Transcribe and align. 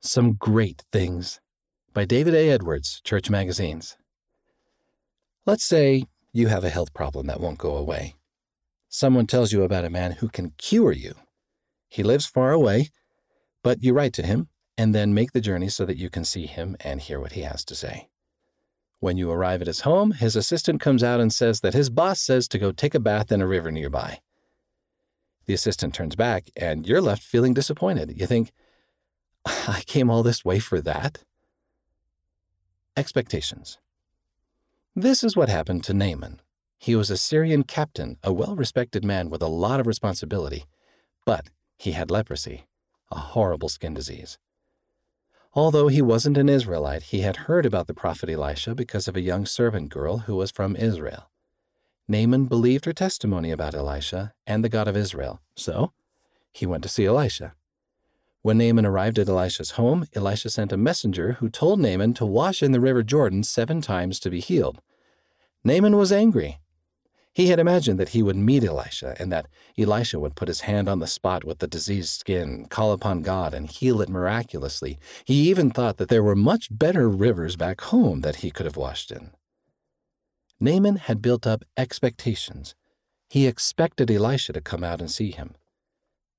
Some 0.00 0.34
Great 0.34 0.84
Things 0.92 1.40
by 1.92 2.04
David 2.04 2.32
A. 2.32 2.50
Edwards, 2.50 3.00
Church 3.02 3.28
Magazines. 3.28 3.96
Let's 5.44 5.64
say 5.64 6.04
you 6.32 6.46
have 6.46 6.62
a 6.62 6.70
health 6.70 6.94
problem 6.94 7.26
that 7.26 7.40
won't 7.40 7.58
go 7.58 7.76
away. 7.76 8.14
Someone 8.88 9.26
tells 9.26 9.52
you 9.52 9.64
about 9.64 9.84
a 9.84 9.90
man 9.90 10.12
who 10.12 10.28
can 10.28 10.52
cure 10.56 10.92
you. 10.92 11.14
He 11.88 12.04
lives 12.04 12.26
far 12.26 12.52
away, 12.52 12.90
but 13.64 13.82
you 13.82 13.92
write 13.92 14.12
to 14.14 14.22
him 14.22 14.48
and 14.76 14.94
then 14.94 15.14
make 15.14 15.32
the 15.32 15.40
journey 15.40 15.68
so 15.68 15.84
that 15.84 15.96
you 15.96 16.08
can 16.10 16.24
see 16.24 16.46
him 16.46 16.76
and 16.78 17.00
hear 17.00 17.18
what 17.18 17.32
he 17.32 17.40
has 17.40 17.64
to 17.64 17.74
say. 17.74 18.08
When 19.00 19.16
you 19.16 19.32
arrive 19.32 19.62
at 19.62 19.66
his 19.66 19.80
home, 19.80 20.12
his 20.12 20.36
assistant 20.36 20.80
comes 20.80 21.02
out 21.02 21.18
and 21.18 21.32
says 21.32 21.60
that 21.60 21.74
his 21.74 21.90
boss 21.90 22.20
says 22.20 22.46
to 22.48 22.58
go 22.58 22.70
take 22.70 22.94
a 22.94 23.00
bath 23.00 23.32
in 23.32 23.42
a 23.42 23.48
river 23.48 23.72
nearby. 23.72 24.20
The 25.46 25.54
assistant 25.54 25.92
turns 25.92 26.14
back, 26.14 26.50
and 26.56 26.86
you're 26.86 27.00
left 27.00 27.22
feeling 27.22 27.52
disappointed. 27.52 28.12
You 28.16 28.26
think, 28.26 28.52
I 29.46 29.82
came 29.86 30.10
all 30.10 30.22
this 30.22 30.44
way 30.44 30.58
for 30.58 30.80
that? 30.80 31.24
Expectations. 32.96 33.78
This 34.94 35.22
is 35.22 35.36
what 35.36 35.48
happened 35.48 35.84
to 35.84 35.94
Naaman. 35.94 36.40
He 36.78 36.96
was 36.96 37.10
a 37.10 37.16
Syrian 37.16 37.64
captain, 37.64 38.18
a 38.22 38.32
well 38.32 38.56
respected 38.56 39.04
man 39.04 39.30
with 39.30 39.42
a 39.42 39.48
lot 39.48 39.80
of 39.80 39.86
responsibility, 39.86 40.64
but 41.24 41.50
he 41.76 41.92
had 41.92 42.10
leprosy, 42.10 42.66
a 43.10 43.18
horrible 43.18 43.68
skin 43.68 43.94
disease. 43.94 44.38
Although 45.54 45.88
he 45.88 46.02
wasn't 46.02 46.36
an 46.36 46.48
Israelite, 46.48 47.04
he 47.04 47.20
had 47.20 47.48
heard 47.48 47.66
about 47.66 47.86
the 47.86 47.94
prophet 47.94 48.28
Elisha 48.28 48.74
because 48.74 49.08
of 49.08 49.16
a 49.16 49.20
young 49.20 49.46
servant 49.46 49.88
girl 49.88 50.18
who 50.18 50.36
was 50.36 50.50
from 50.50 50.76
Israel. 50.76 51.30
Naaman 52.06 52.46
believed 52.46 52.84
her 52.84 52.92
testimony 52.92 53.50
about 53.50 53.74
Elisha 53.74 54.34
and 54.46 54.62
the 54.64 54.68
God 54.68 54.88
of 54.88 54.96
Israel, 54.96 55.40
so 55.56 55.92
he 56.52 56.66
went 56.66 56.82
to 56.82 56.88
see 56.88 57.06
Elisha. 57.06 57.54
When 58.42 58.58
Naaman 58.58 58.86
arrived 58.86 59.18
at 59.18 59.28
Elisha's 59.28 59.72
home, 59.72 60.06
Elisha 60.14 60.50
sent 60.50 60.72
a 60.72 60.76
messenger 60.76 61.32
who 61.34 61.48
told 61.48 61.80
Naaman 61.80 62.14
to 62.14 62.26
wash 62.26 62.62
in 62.62 62.72
the 62.72 62.80
river 62.80 63.02
Jordan 63.02 63.42
seven 63.42 63.80
times 63.80 64.20
to 64.20 64.30
be 64.30 64.40
healed. 64.40 64.80
Naaman 65.64 65.96
was 65.96 66.12
angry. 66.12 66.60
He 67.34 67.48
had 67.48 67.58
imagined 67.58 68.00
that 68.00 68.10
he 68.10 68.22
would 68.22 68.36
meet 68.36 68.64
Elisha 68.64 69.14
and 69.18 69.30
that 69.32 69.46
Elisha 69.78 70.18
would 70.18 70.34
put 70.34 70.48
his 70.48 70.62
hand 70.62 70.88
on 70.88 70.98
the 70.98 71.06
spot 71.06 71.44
with 71.44 71.58
the 71.58 71.68
diseased 71.68 72.08
skin, 72.08 72.66
call 72.68 72.92
upon 72.92 73.22
God, 73.22 73.54
and 73.54 73.70
heal 73.70 74.00
it 74.00 74.08
miraculously. 74.08 74.98
He 75.24 75.48
even 75.48 75.70
thought 75.70 75.98
that 75.98 76.08
there 76.08 76.22
were 76.22 76.34
much 76.34 76.68
better 76.70 77.08
rivers 77.08 77.54
back 77.54 77.80
home 77.80 78.22
that 78.22 78.36
he 78.36 78.50
could 78.50 78.66
have 78.66 78.76
washed 78.76 79.12
in. 79.12 79.32
Naaman 80.58 80.96
had 80.96 81.22
built 81.22 81.46
up 81.46 81.62
expectations. 81.76 82.74
He 83.28 83.46
expected 83.46 84.10
Elisha 84.10 84.52
to 84.52 84.60
come 84.60 84.82
out 84.82 85.00
and 85.00 85.10
see 85.10 85.30
him. 85.30 85.54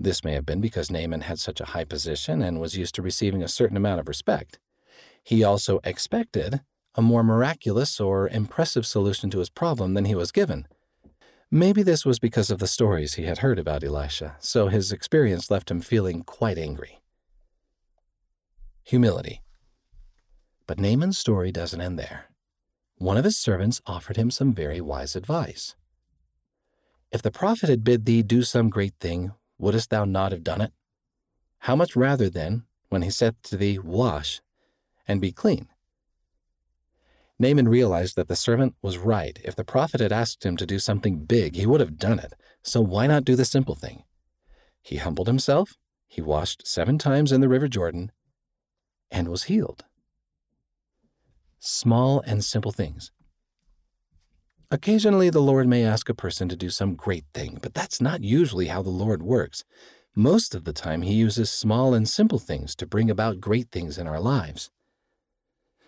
This 0.00 0.24
may 0.24 0.32
have 0.32 0.46
been 0.46 0.60
because 0.60 0.90
Naaman 0.90 1.20
had 1.20 1.38
such 1.38 1.60
a 1.60 1.66
high 1.66 1.84
position 1.84 2.40
and 2.40 2.58
was 2.58 2.76
used 2.76 2.94
to 2.94 3.02
receiving 3.02 3.42
a 3.42 3.48
certain 3.48 3.76
amount 3.76 4.00
of 4.00 4.08
respect. 4.08 4.58
He 5.22 5.44
also 5.44 5.78
expected 5.84 6.62
a 6.94 7.02
more 7.02 7.22
miraculous 7.22 8.00
or 8.00 8.26
impressive 8.28 8.86
solution 8.86 9.28
to 9.30 9.38
his 9.38 9.50
problem 9.50 9.94
than 9.94 10.06
he 10.06 10.14
was 10.14 10.32
given. 10.32 10.66
Maybe 11.50 11.82
this 11.82 12.06
was 12.06 12.18
because 12.18 12.50
of 12.50 12.58
the 12.58 12.66
stories 12.66 13.14
he 13.14 13.24
had 13.24 13.38
heard 13.38 13.58
about 13.58 13.84
Elisha, 13.84 14.36
so 14.40 14.68
his 14.68 14.90
experience 14.90 15.50
left 15.50 15.70
him 15.70 15.82
feeling 15.82 16.22
quite 16.22 16.56
angry. 16.56 17.00
Humility. 18.84 19.42
But 20.66 20.80
Naaman's 20.80 21.18
story 21.18 21.52
doesn't 21.52 21.80
end 21.80 21.98
there 21.98 22.30
one 23.00 23.16
of 23.16 23.24
his 23.24 23.38
servants 23.38 23.80
offered 23.86 24.18
him 24.18 24.30
some 24.30 24.52
very 24.52 24.78
wise 24.78 25.16
advice. 25.16 25.74
If 27.10 27.22
the 27.22 27.30
prophet 27.30 27.70
had 27.70 27.82
bid 27.82 28.04
thee 28.04 28.22
do 28.22 28.42
some 28.42 28.68
great 28.68 28.92
thing, 29.00 29.32
wouldst 29.60 29.90
thou 29.90 30.04
not 30.04 30.32
have 30.32 30.42
done 30.42 30.60
it? 30.60 30.72
How 31.60 31.76
much 31.76 31.94
rather 31.94 32.28
then, 32.28 32.64
when 32.88 33.02
he 33.02 33.10
saith 33.10 33.40
to 33.42 33.56
thee, 33.56 33.78
Wash, 33.78 34.40
and 35.06 35.20
be 35.20 35.32
clean? 35.32 35.68
Naaman 37.38 37.68
realized 37.68 38.16
that 38.16 38.28
the 38.28 38.36
servant 38.36 38.74
was 38.82 38.98
right. 38.98 39.38
If 39.44 39.56
the 39.56 39.64
prophet 39.64 40.00
had 40.00 40.12
asked 40.12 40.44
him 40.44 40.56
to 40.56 40.66
do 40.66 40.78
something 40.78 41.24
big, 41.24 41.56
he 41.56 41.66
would 41.66 41.80
have 41.80 41.98
done 41.98 42.18
it. 42.18 42.34
So 42.62 42.80
why 42.80 43.06
not 43.06 43.24
do 43.24 43.36
the 43.36 43.44
simple 43.44 43.74
thing? 43.74 44.04
He 44.82 44.96
humbled 44.96 45.26
himself, 45.26 45.76
he 46.06 46.20
washed 46.20 46.66
seven 46.66 46.98
times 46.98 47.32
in 47.32 47.40
the 47.40 47.48
river 47.48 47.68
Jordan, 47.68 48.12
and 49.10 49.28
was 49.28 49.44
healed 49.44 49.84
small 51.60 52.20
and 52.26 52.42
simple 52.42 52.72
things. 52.72 53.12
Occasionally, 54.72 55.30
the 55.30 55.40
Lord 55.40 55.66
may 55.66 55.84
ask 55.84 56.08
a 56.08 56.14
person 56.14 56.48
to 56.48 56.54
do 56.54 56.70
some 56.70 56.94
great 56.94 57.24
thing, 57.34 57.58
but 57.60 57.74
that's 57.74 58.00
not 58.00 58.22
usually 58.22 58.68
how 58.68 58.82
the 58.82 58.90
Lord 58.90 59.20
works. 59.20 59.64
Most 60.14 60.54
of 60.54 60.62
the 60.62 60.72
time, 60.72 61.02
He 61.02 61.14
uses 61.14 61.50
small 61.50 61.92
and 61.92 62.08
simple 62.08 62.38
things 62.38 62.76
to 62.76 62.86
bring 62.86 63.10
about 63.10 63.40
great 63.40 63.72
things 63.72 63.98
in 63.98 64.06
our 64.06 64.20
lives. 64.20 64.70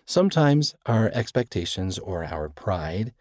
Sometimes 0.05 0.75
our 0.85 1.09
expectations 1.13 1.97
or 1.97 2.25
our 2.25 2.49
pride 2.49 3.13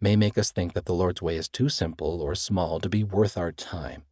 may 0.00 0.14
make 0.14 0.38
us 0.38 0.52
think 0.52 0.74
that 0.74 0.84
the 0.84 0.94
Lord's 0.94 1.20
way 1.20 1.36
is 1.36 1.48
too 1.48 1.68
simple 1.68 2.22
or 2.22 2.36
small 2.36 2.78
to 2.78 2.88
be 2.88 3.02
worth 3.02 3.36
our 3.36 3.50
time. 3.50 4.04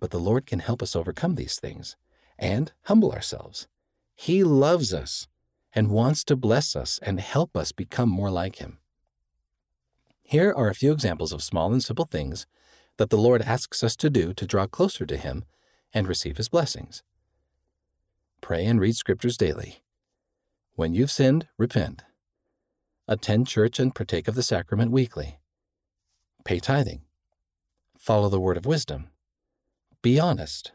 But 0.00 0.10
the 0.10 0.18
Lord 0.18 0.46
can 0.46 0.58
help 0.58 0.82
us 0.82 0.96
overcome 0.96 1.36
these 1.36 1.60
things 1.60 1.94
and 2.36 2.72
humble 2.84 3.12
ourselves. 3.12 3.68
He 4.16 4.42
loves 4.42 4.92
us 4.92 5.28
and 5.72 5.90
wants 5.90 6.24
to 6.24 6.34
bless 6.34 6.74
us 6.74 6.98
and 7.02 7.20
help 7.20 7.56
us 7.56 7.70
become 7.70 8.08
more 8.08 8.30
like 8.30 8.56
Him. 8.56 8.78
Here 10.28 10.52
are 10.52 10.68
a 10.68 10.74
few 10.74 10.92
examples 10.92 11.32
of 11.32 11.42
small 11.42 11.72
and 11.72 11.82
simple 11.82 12.04
things 12.04 12.46
that 12.98 13.08
the 13.08 13.16
Lord 13.16 13.40
asks 13.40 13.82
us 13.82 13.96
to 13.96 14.10
do 14.10 14.34
to 14.34 14.46
draw 14.46 14.66
closer 14.66 15.06
to 15.06 15.16
Him 15.16 15.44
and 15.94 16.06
receive 16.06 16.36
His 16.36 16.50
blessings. 16.50 17.02
Pray 18.42 18.66
and 18.66 18.78
read 18.78 18.94
scriptures 18.94 19.38
daily. 19.38 19.82
When 20.74 20.92
you've 20.92 21.10
sinned, 21.10 21.48
repent. 21.56 22.02
Attend 23.06 23.46
church 23.46 23.80
and 23.80 23.94
partake 23.94 24.28
of 24.28 24.34
the 24.34 24.42
sacrament 24.42 24.92
weekly. 24.92 25.38
Pay 26.44 26.60
tithing. 26.60 27.02
Follow 27.96 28.28
the 28.28 28.40
word 28.40 28.58
of 28.58 28.66
wisdom. 28.66 29.08
Be 30.02 30.20
honest. 30.20 30.72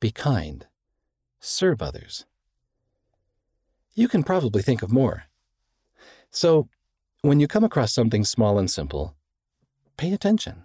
Be 0.00 0.10
kind. 0.10 0.66
Serve 1.38 1.82
others 1.82 2.24
you 3.94 4.08
can 4.08 4.22
probably 4.22 4.62
think 4.62 4.82
of 4.82 4.90
more. 4.90 5.24
So, 6.30 6.68
when 7.22 7.40
you 7.40 7.46
come 7.46 7.64
across 7.64 7.92
something 7.92 8.24
small 8.24 8.58
and 8.58 8.70
simple, 8.70 9.14
pay 9.96 10.12
attention. 10.12 10.64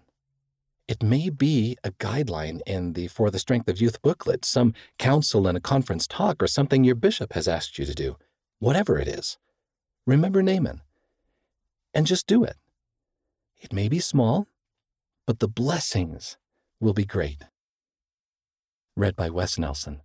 It 0.88 1.02
may 1.02 1.30
be 1.30 1.78
a 1.84 1.92
guideline 1.92 2.62
in 2.66 2.94
the 2.94 3.08
For 3.08 3.32
the 3.32 3.40
Strength 3.40 3.68
of 3.68 3.82
Youth 3.82 4.02
booklet, 4.02 4.46
some 4.46 4.74
counsel 5.00 5.48
in 5.48 5.56
a 5.56 5.60
conference 5.60 6.08
talk, 6.08 6.42
or 6.42 6.48
something 6.48 6.84
your 6.84 6.96
bishop 6.96 7.34
has 7.34 7.48
asked 7.48 7.80
you 7.80 7.86
to 7.86 7.94
do. 7.94 8.18
Whatever 8.60 9.00
it 9.00 9.08
is, 9.08 9.38
remember 10.06 10.42
Naaman 10.42 10.82
and 11.96 12.06
just 12.06 12.28
do 12.28 12.44
it. 12.44 12.58
It 13.58 13.74
may 13.74 13.88
be 13.88 14.00
small, 14.00 14.48
but 15.26 15.40
the 15.40 15.48
blessings 15.48 16.38
will 16.80 16.94
be 16.94 17.06
great. 17.06 17.44
Read 18.96 19.16
by 19.16 19.30
Wes 19.30 19.58
Nelson. 19.58 20.02